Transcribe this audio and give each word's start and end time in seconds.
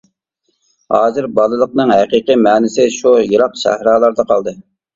ھازىر 0.95 1.27
بالىلىقنىڭ 1.41 1.93
ھەقىقىي 1.97 2.41
مەنىسى 2.47 2.89
شۇ 2.99 3.15
يىراق 3.29 3.63
سەھرالاردا 3.67 4.31
قالدى. 4.35 4.59